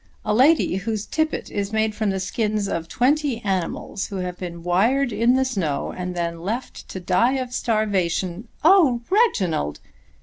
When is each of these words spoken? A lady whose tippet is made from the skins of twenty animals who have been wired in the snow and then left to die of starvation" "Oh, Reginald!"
A 0.25 0.33
lady 0.33 0.77
whose 0.77 1.05
tippet 1.05 1.51
is 1.51 1.71
made 1.71 1.93
from 1.93 2.09
the 2.09 2.19
skins 2.19 2.67
of 2.67 2.87
twenty 2.87 3.39
animals 3.41 4.07
who 4.07 4.15
have 4.15 4.35
been 4.35 4.63
wired 4.63 5.13
in 5.13 5.35
the 5.35 5.45
snow 5.45 5.93
and 5.95 6.15
then 6.15 6.39
left 6.41 6.89
to 6.89 6.99
die 6.99 7.33
of 7.33 7.53
starvation" 7.53 8.47
"Oh, 8.63 9.01
Reginald!" 9.11 9.79